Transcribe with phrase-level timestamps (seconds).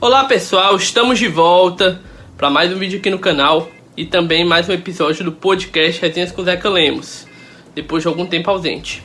[0.00, 2.00] Olá pessoal, estamos de volta
[2.36, 6.30] para mais um vídeo aqui no canal e também mais um episódio do podcast Resenhas
[6.30, 7.26] com Zeca Lemos,
[7.74, 9.02] depois de algum tempo ausente.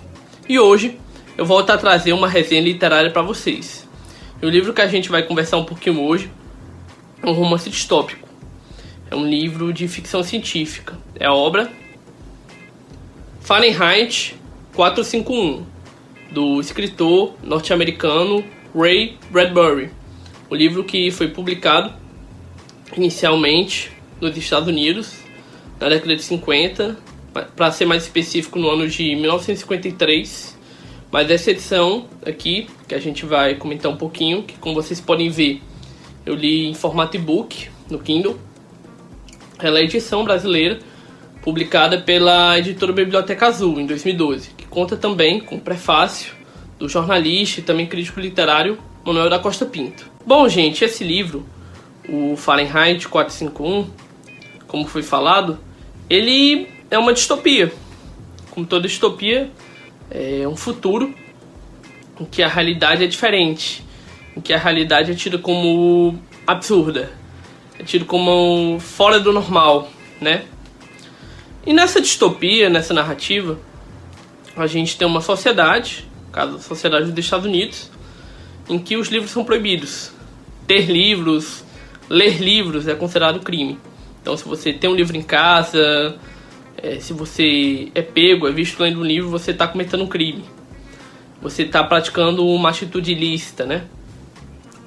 [0.48, 1.00] E hoje
[1.36, 3.90] eu volto a trazer uma resenha literária para vocês.
[4.40, 6.30] E o livro que a gente vai conversar um pouquinho hoje
[7.24, 8.30] é um romance distópico.
[9.10, 10.96] É um livro de ficção científica.
[11.20, 11.72] É a obra
[13.42, 14.36] Fahrenheit
[14.76, 15.66] 451,
[16.30, 20.03] do escritor norte-americano Ray Bradbury
[20.54, 21.92] o livro que foi publicado
[22.96, 25.16] inicialmente nos Estados Unidos
[25.80, 26.96] na década de 50,
[27.56, 30.56] para ser mais específico no ano de 1953.
[31.12, 35.28] Mas essa edição aqui, que a gente vai comentar um pouquinho, que como vocês podem
[35.28, 35.60] ver,
[36.24, 38.38] eu li em formato e-book no Kindle.
[39.58, 40.78] Ela é a edição brasileira,
[41.42, 46.32] publicada pela editora Biblioteca Azul em 2012, que conta também com o prefácio
[46.78, 50.13] do jornalista e também crítico literário Manuel da Costa Pinto.
[50.26, 51.46] Bom, gente, esse livro,
[52.08, 53.90] o Fahrenheit 451,
[54.68, 55.60] como foi falado,
[56.10, 57.74] ele é uma distopia.
[58.50, 59.52] Como toda distopia,
[60.10, 61.14] é um futuro
[62.18, 63.84] em que a realidade é diferente,
[64.38, 67.12] em que a realidade é tida como absurda,
[67.78, 69.90] é tida como fora do normal,
[70.22, 70.46] né?
[71.66, 73.60] E nessa distopia, nessa narrativa,
[74.56, 77.92] a gente tem uma sociedade, no caso a sociedade dos Estados Unidos,
[78.70, 80.13] em que os livros são proibidos.
[80.68, 81.64] Ter livros,
[82.10, 83.80] ler livros é considerado crime.
[84.22, 86.18] Então, se você tem um livro em casa,
[86.78, 90.44] é, se você é pego, é visto lendo um livro, você está cometendo um crime.
[91.42, 93.84] Você está praticando uma atitude ilícita, né?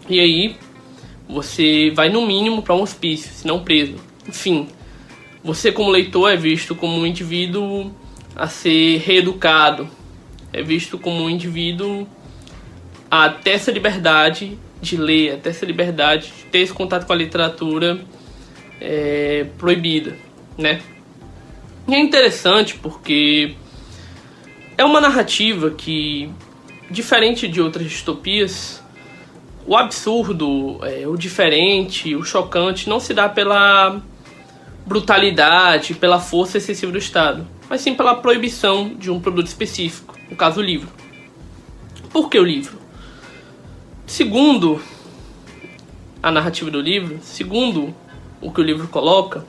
[0.08, 0.56] E aí,
[1.28, 3.96] você vai no mínimo para um hospício, se não preso.
[4.26, 4.68] Enfim,
[5.42, 7.92] você como leitor é visto como um indivíduo
[8.34, 9.88] a ser reeducado,
[10.52, 12.06] é visto como um indivíduo
[13.24, 17.12] a ter essa liberdade de ler, a ter essa liberdade de ter esse contato com
[17.12, 18.00] a literatura
[18.80, 20.16] é, proibida,
[20.58, 20.80] né?
[21.88, 23.54] E é interessante porque
[24.76, 26.28] é uma narrativa que,
[26.90, 28.82] diferente de outras distopias,
[29.66, 34.02] o absurdo, é, o diferente, o chocante não se dá pela
[34.84, 40.36] brutalidade, pela força excessiva do Estado, mas sim pela proibição de um produto específico, no
[40.36, 40.88] caso o livro.
[42.10, 42.85] Por que o livro?
[44.06, 44.80] Segundo
[46.22, 47.92] a narrativa do livro, segundo
[48.40, 49.44] o que o livro coloca,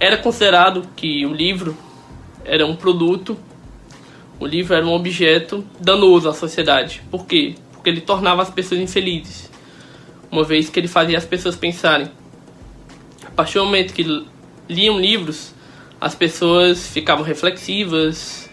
[0.00, 1.76] era considerado que o livro
[2.44, 3.38] era um produto,
[4.40, 7.00] o livro era um objeto danoso à sociedade.
[7.12, 7.54] Por quê?
[7.72, 9.48] Porque ele tornava as pessoas infelizes,
[10.32, 12.10] uma vez que ele fazia as pessoas pensarem.
[13.24, 14.26] A partir do momento que
[14.68, 15.54] liam livros,
[16.00, 18.50] as pessoas ficavam reflexivas,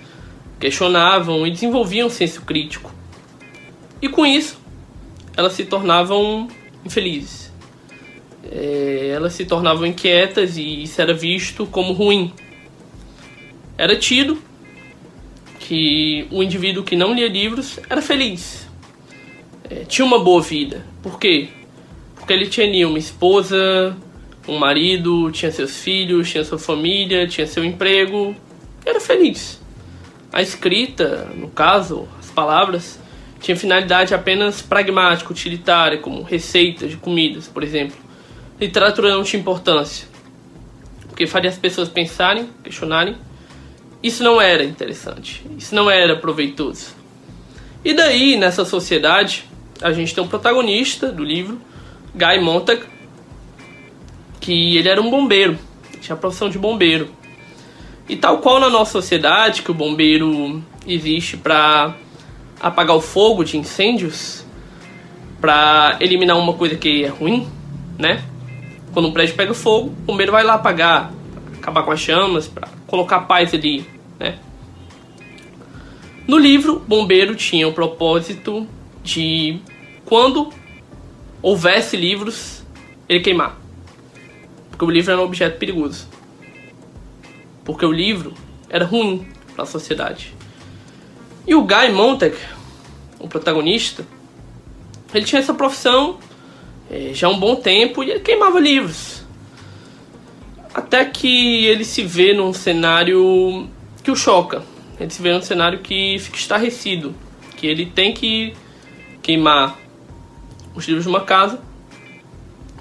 [0.60, 2.94] questionavam e desenvolviam um senso crítico.
[4.00, 4.61] E com isso,
[5.36, 6.47] elas se tornavam
[6.86, 7.52] infelizes.
[8.44, 12.34] É, elas se tornavam inquietas e isso era visto como ruim.
[13.78, 14.38] Era tido
[15.59, 18.68] que o indivíduo que não lia livros era feliz,
[19.70, 20.86] é, tinha uma boa vida.
[21.02, 21.47] Por quê?
[22.16, 23.96] Porque ele tinha uma esposa,
[24.47, 28.36] um marido, tinha seus filhos, tinha sua família, tinha seu emprego,
[28.86, 29.62] era feliz.
[30.34, 33.00] A escrita, no caso, as palavras,
[33.41, 37.97] tinha finalidade apenas pragmática, utilitária, como receitas de comidas, por exemplo.
[38.59, 40.07] Literatura não tinha importância,
[41.07, 43.18] porque faria as pessoas pensarem, questionarem.
[44.02, 46.96] Isso não era interessante, isso não era proveitoso.
[47.84, 49.46] E daí, nessa sociedade,
[49.81, 51.59] a gente tem um protagonista do livro,
[52.13, 52.84] Guy Montag,
[54.40, 55.58] que ele era um bombeiro,
[56.00, 57.09] tinha a profissão de bombeiro.
[58.08, 61.96] E tal qual na nossa sociedade, que o bombeiro existe para
[62.62, 64.46] apagar o fogo de incêndios
[65.40, 67.48] para eliminar uma coisa que é ruim,
[67.98, 68.24] né?
[68.94, 71.12] Quando um prédio pega fogo, o bombeiro vai lá apagar,
[71.58, 73.86] acabar com as chamas, para colocar paz ali,
[74.20, 74.38] né?
[76.28, 78.68] No livro, o bombeiro tinha o propósito
[79.03, 79.59] de
[80.06, 80.53] quando
[81.41, 82.64] houvesse livros,
[83.09, 83.59] ele queimar.
[84.70, 86.08] Porque o livro era um objeto perigoso.
[87.66, 88.34] Porque o livro
[88.70, 90.34] era ruim para a sociedade.
[91.47, 92.35] E o Guy Montag,
[93.22, 94.06] o protagonista,
[95.14, 96.18] ele tinha essa profissão
[96.90, 99.23] é, já há um bom tempo e ele queimava livros.
[100.73, 103.68] Até que ele se vê num cenário
[104.03, 104.64] que o choca.
[105.00, 107.16] Ele se vê num cenário que fica estarrecido.
[107.58, 108.53] Que ele tem que
[109.22, 109.78] queimar
[110.73, 111.62] os livros de uma casa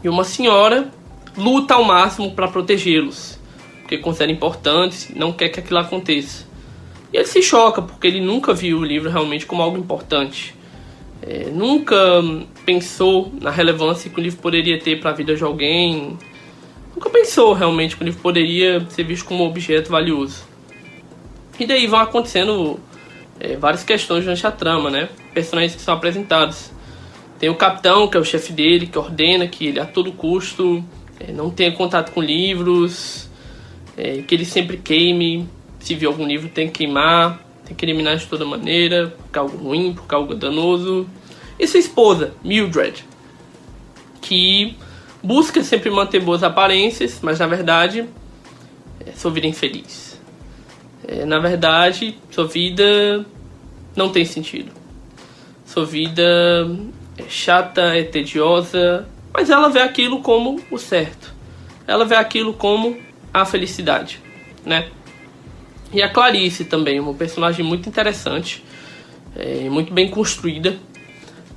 [0.02, 0.90] e uma senhora
[1.36, 3.38] luta ao máximo para protegê-los,
[3.80, 6.46] porque considera importantes, não quer que aquilo aconteça.
[7.12, 10.54] E ele se choca porque ele nunca viu o livro realmente como algo importante.
[11.22, 11.96] é, nunca
[12.64, 16.16] pensou na relevância que o livro poderia ter para a vida de alguém,
[16.94, 20.44] nunca pensou realmente que o livro poderia ser visto como um objeto valioso.
[21.58, 22.80] E daí vão acontecendo
[23.38, 25.10] é, várias questões durante a trama, né?
[25.34, 26.70] Personagens que são apresentados.
[27.38, 30.82] Tem o capitão, que é o chefe dele, que ordena que ele a todo custo
[31.20, 33.28] é, não tenha contato com livros,
[33.96, 35.46] é, que ele sempre queime,
[35.80, 39.42] se viu algum livro tem que queimar, tem que eliminar de toda maneira, porque é
[39.42, 41.08] algo ruim, porque é algo danoso.
[41.58, 43.04] E sua esposa, Mildred,
[44.20, 44.76] que
[45.22, 48.06] busca sempre manter boas aparências, mas na verdade
[49.04, 50.20] é sua vida infeliz.
[51.06, 53.24] É, na verdade, sua vida
[53.96, 54.70] não tem sentido.
[55.64, 56.22] Sua vida
[57.16, 61.32] é chata, é tediosa, mas ela vê aquilo como o certo.
[61.86, 62.98] Ela vê aquilo como
[63.32, 64.20] a felicidade,
[64.64, 64.88] né?
[65.92, 68.62] E a Clarice também, uma personagem muito interessante,
[69.34, 70.78] é, muito bem construída,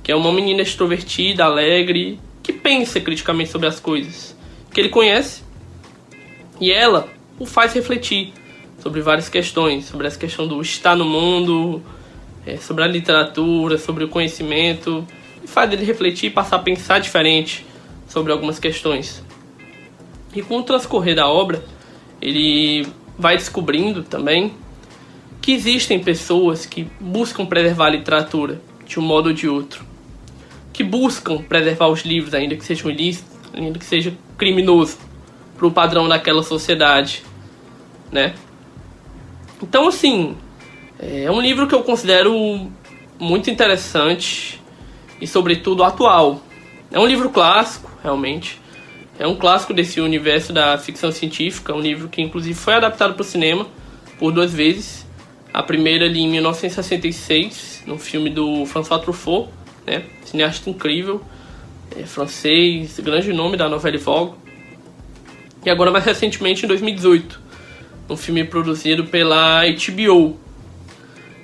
[0.02, 4.36] que é uma menina extrovertida, alegre, que pensa criticamente sobre as coisas
[4.72, 5.42] que ele conhece,
[6.60, 7.08] e ela
[7.38, 8.32] o faz refletir
[8.80, 11.82] sobre várias questões, sobre essa questão do estar no mundo,
[12.44, 15.06] é, sobre a literatura, sobre o conhecimento,
[15.42, 17.64] e faz ele refletir e passar a pensar diferente
[18.08, 19.22] sobre algumas questões.
[20.34, 21.64] E com o transcorrer da obra,
[22.20, 22.86] ele
[23.18, 24.54] vai descobrindo também
[25.40, 29.84] que existem pessoas que buscam preservar a literatura de um modo ou de outro,
[30.72, 34.98] que buscam preservar os livros, ainda que sejam ilícitos, ainda que seja criminoso,
[35.56, 37.22] para o padrão daquela sociedade,
[38.10, 38.34] né?
[39.62, 40.36] Então, assim,
[40.98, 42.70] é um livro que eu considero
[43.18, 44.60] muito interessante
[45.20, 46.42] e, sobretudo, atual.
[46.90, 48.60] É um livro clássico, realmente.
[49.18, 53.22] É um clássico desse universo da ficção científica, um livro que, inclusive, foi adaptado para
[53.22, 53.66] o cinema
[54.18, 55.06] por duas vezes.
[55.52, 59.48] A primeira ali em 1966, no filme do François Truffaut,
[59.86, 60.02] né?
[60.24, 61.22] cineasta incrível,
[61.96, 64.34] é, francês, grande nome da novela Vogue.
[65.64, 67.40] E agora, mais recentemente, em 2018,
[68.10, 70.36] um filme produzido pela HBO.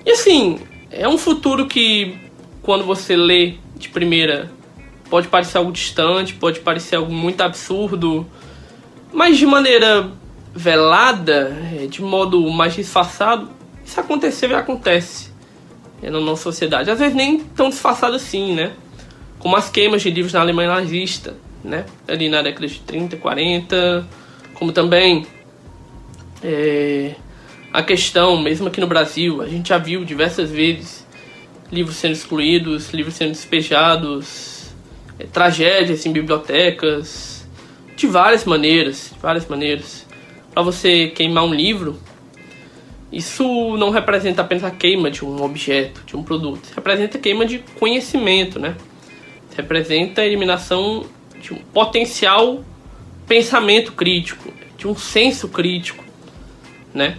[0.05, 0.59] E assim,
[0.91, 2.19] é um futuro que
[2.63, 4.51] quando você lê de primeira
[5.11, 8.27] pode parecer algo distante, pode parecer algo muito absurdo,
[9.13, 10.09] mas de maneira
[10.55, 13.51] velada, é, de modo mais disfarçado,
[13.85, 15.31] isso aconteceu e acontece
[16.01, 16.91] é, na nossa sociedade.
[16.91, 18.73] Às vezes nem tão disfarçado assim, né?
[19.41, 21.35] Como as queimas de livros na Alemanha nazista,
[21.65, 21.85] né?
[22.07, 24.07] Ali na década de 30, 40,
[24.55, 25.27] como também
[26.43, 27.15] é,
[27.73, 31.07] a questão, mesmo aqui no Brasil, a gente já viu diversas vezes
[31.71, 34.60] livros sendo excluídos, livros sendo despejados,
[35.21, 37.47] é, tragédias em bibliotecas,
[37.95, 40.07] de várias maneiras, de várias maneiras.
[40.53, 42.01] Para você queimar um livro,
[43.13, 43.45] isso
[43.77, 47.45] não representa apenas a queima de um objeto, de um produto, isso representa a queima
[47.45, 48.77] de conhecimento, né?
[49.49, 51.05] Isso representa a eliminação
[51.41, 52.65] de um potencial
[53.27, 56.03] pensamento crítico, de um senso crítico,
[56.95, 57.19] né?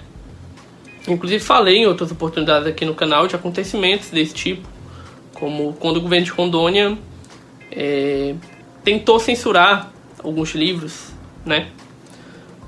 [1.08, 4.68] Inclusive falei em outras oportunidades aqui no canal de acontecimentos desse tipo,
[5.34, 6.98] como quando o governo de Rondônia
[7.72, 8.36] é,
[8.84, 9.92] tentou censurar
[10.24, 11.12] alguns livros,
[11.46, 11.70] né?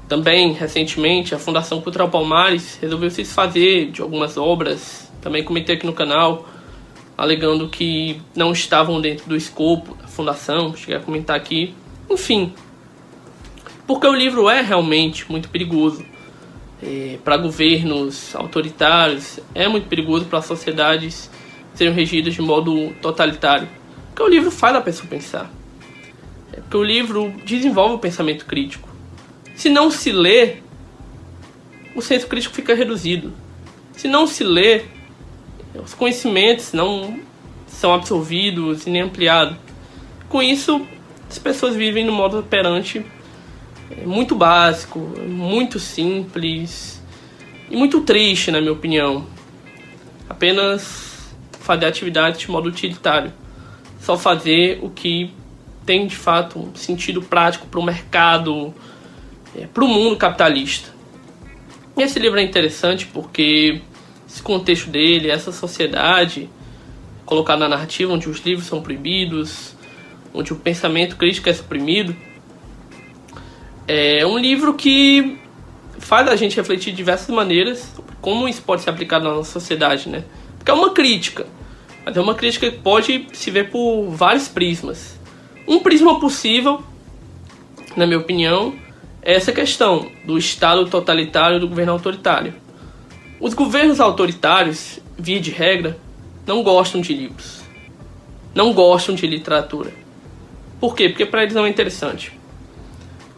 [0.07, 5.85] Também, recentemente, a Fundação Cultural Palmares resolveu se desfazer de algumas obras, também comentei aqui
[5.85, 6.47] no canal,
[7.17, 11.73] alegando que não estavam dentro do escopo da fundação, cheguei a comentar aqui.
[12.09, 12.53] Enfim,
[13.87, 16.05] porque o livro é realmente muito perigoso
[16.81, 21.29] é, para governos autoritários, é muito perigoso para sociedades
[21.73, 23.67] serem regidas de modo totalitário.
[24.13, 25.51] Porque o livro faz a pessoa pensar.
[26.51, 28.87] É porque o livro desenvolve o pensamento crítico.
[29.55, 30.57] Se não se lê,
[31.95, 33.33] o senso crítico fica reduzido.
[33.93, 34.83] Se não se lê,
[35.73, 37.19] os conhecimentos não
[37.65, 39.57] são absorvidos e nem ampliados.
[40.29, 40.85] Com isso,
[41.27, 43.03] as pessoas vivem no modo operante
[43.89, 47.01] é muito básico, muito simples
[47.67, 49.25] e muito triste, na minha opinião.
[50.29, 53.33] Apenas fazer atividade de modo utilitário.
[54.03, 55.33] Só fazer o que
[55.85, 58.73] tem de fato um sentido prático para o mercado,
[59.55, 60.89] é, para o mundo capitalista.
[61.95, 63.81] E esse livro é interessante porque
[64.27, 66.49] esse contexto dele, essa sociedade
[67.25, 69.73] colocada na narrativa onde os livros são proibidos,
[70.33, 72.13] onde o pensamento crítico é suprimido,
[73.87, 75.37] é um livro que
[75.97, 80.07] faz a gente refletir de diversas maneiras como isso pode ser aplicado na nossa sociedade,
[80.09, 80.23] né?
[80.57, 81.45] Porque é uma crítica,
[82.05, 85.19] mas é uma crítica que pode se ver por vários prismas.
[85.67, 86.83] Um prisma possível,
[87.95, 88.73] na minha opinião,
[89.21, 92.53] é essa questão do Estado totalitário do governo autoritário.
[93.39, 95.97] Os governos autoritários, via de regra,
[96.45, 97.61] não gostam de livros.
[98.53, 99.91] não gostam de literatura.
[100.79, 101.09] Por quê?
[101.09, 102.31] Porque para eles não é interessante.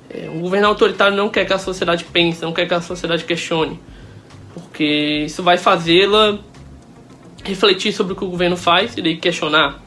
[0.09, 3.23] É, um governo autoritário não quer que a sociedade pense, não quer que a sociedade
[3.23, 3.79] questione,
[4.53, 6.39] porque isso vai fazê-la
[7.45, 9.81] refletir sobre o que o governo faz daí questionar,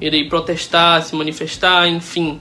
[0.00, 2.40] daí protestar, se manifestar, enfim.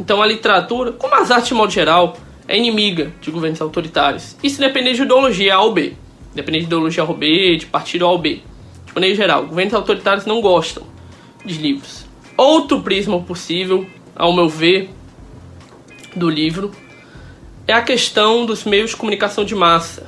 [0.00, 4.36] Então a literatura, como as artes de modo geral, é inimiga de governos autoritários.
[4.42, 5.94] Isso depende de ideologia A ou B.
[6.34, 8.40] Depende de ideologia A ou B, de partido A ou B.
[8.86, 10.84] De maneira geral, governos autoritários não gostam
[11.44, 12.06] de livros.
[12.36, 14.90] Outro prisma possível, ao meu ver,
[16.16, 16.72] do livro
[17.66, 20.06] é a questão dos meios de comunicação de massa.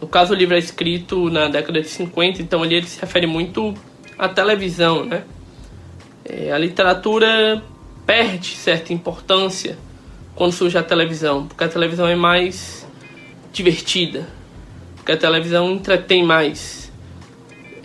[0.00, 3.26] No caso, o livro é escrito na década de 50, então ali ele se refere
[3.26, 3.74] muito
[4.18, 5.24] à televisão, né?
[6.24, 7.62] É, a literatura
[8.04, 9.78] perde certa importância
[10.34, 12.86] quando surge a televisão, porque a televisão é mais
[13.52, 14.28] divertida,
[14.96, 16.92] porque a televisão entretém mais,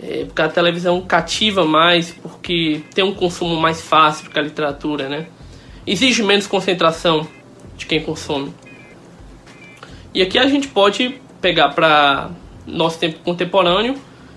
[0.02, 5.08] é, porque a televisão cativa mais, porque tem um consumo mais fácil que a literatura,
[5.08, 5.26] né?
[5.86, 7.26] Exige menos concentração
[7.76, 8.52] de quem consome.
[10.14, 12.30] E aqui a gente pode pegar para
[12.66, 13.96] nosso tempo contemporâneo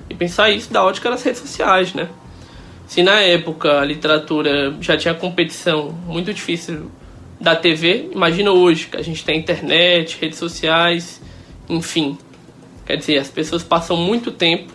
[0.09, 2.09] e pensar isso da ótica das redes sociais, né?
[2.87, 6.91] Se na época a literatura já tinha competição muito difícil
[7.39, 11.21] da TV, imagina hoje que a gente tem internet, redes sociais,
[11.69, 12.17] enfim.
[12.85, 14.71] Quer dizer, as pessoas passam muito tempo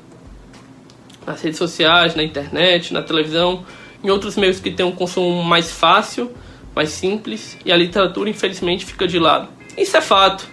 [1.26, 3.64] nas redes sociais, na internet, na televisão,
[4.02, 6.32] em outros meios que têm um consumo mais fácil,
[6.74, 9.48] mais simples, e a literatura, infelizmente, fica de lado.
[9.76, 10.48] Isso é fato.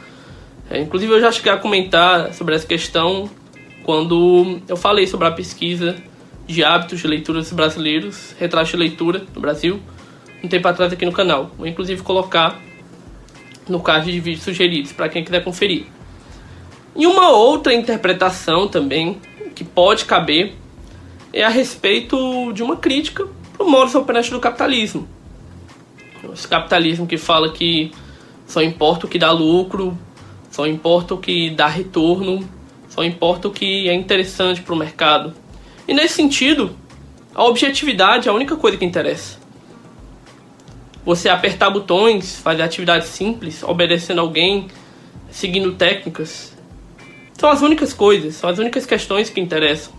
[0.70, 3.30] É, inclusive, eu já cheguei a comentar sobre essa questão
[3.84, 5.96] quando eu falei sobre a pesquisa
[6.46, 9.80] de hábitos de leitura dos brasileiros, retrato de leitura no Brasil,
[10.44, 11.52] um tempo atrás aqui no canal.
[11.58, 12.60] Vou inclusive colocar
[13.68, 15.86] no card de vídeos sugeridos para quem quiser conferir.
[16.96, 19.20] E uma outra interpretação também
[19.54, 20.54] que pode caber
[21.32, 25.08] é a respeito de uma crítica para o modus operandi do capitalismo.
[26.34, 27.92] Esse capitalismo que fala que
[28.46, 29.98] só importa o que dá lucro,
[30.58, 32.44] só importa o que dá retorno,
[32.90, 35.32] só importa o que é interessante para o mercado.
[35.88, 36.76] E nesse sentido,
[37.36, 39.38] a objetividade é a única coisa que interessa.
[41.06, 44.68] Você apertar botões, fazer atividades simples, obedecendo alguém,
[45.30, 46.58] seguindo técnicas,
[47.38, 49.94] são as únicas coisas, são as únicas questões que interessam.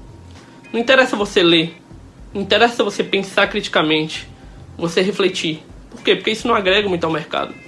[0.73, 1.77] Não interessa você ler,
[2.35, 4.27] não interessa você pensar criticamente,
[4.77, 5.63] você refletir.
[5.89, 6.17] Por quê?
[6.17, 7.68] Porque isso não agrega muito ao mercado.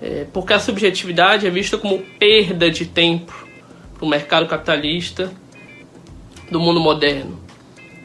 [0.00, 3.46] É, porque a subjetividade é vista como perda de tempo
[3.94, 5.30] para o mercado capitalista
[6.50, 7.38] do mundo moderno.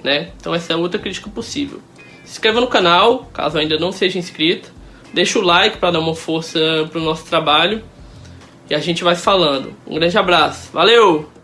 [0.03, 0.31] Né?
[0.37, 1.79] Então essa é outra crítica possível.
[2.25, 4.73] Se inscreva no canal, caso ainda não seja inscrito.
[5.13, 6.59] Deixa o like para dar uma força
[6.91, 7.83] para o nosso trabalho.
[8.69, 9.73] E a gente vai falando.
[9.87, 10.71] Um grande abraço.
[10.73, 11.34] Valeu!